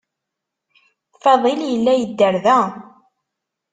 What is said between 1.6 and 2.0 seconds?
yella